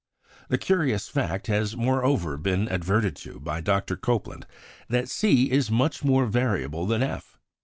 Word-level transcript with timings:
The 0.49 0.57
curious 0.57 1.07
fact 1.09 1.45
has, 1.45 1.77
moreover, 1.77 2.35
been 2.35 2.67
adverted 2.69 3.15
to 3.17 3.39
by 3.39 3.61
Dr. 3.61 3.95
Copeland, 3.95 4.47
that 4.89 5.09
C 5.09 5.51
is 5.51 5.69
much 5.69 6.03
more 6.03 6.25
variable 6.25 6.87
than 6.87 7.03
F. 7.03 7.39